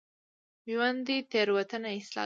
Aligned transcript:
ژوندي 0.71 1.17
تېروتنه 1.31 1.89
اصلاح 1.97 2.13
کوي 2.13 2.19